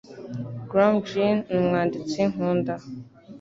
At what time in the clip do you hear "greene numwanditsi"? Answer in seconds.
1.07-2.19